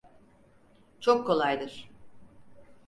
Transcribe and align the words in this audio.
Çok 0.99 1.27
kolaydır. 1.27 1.89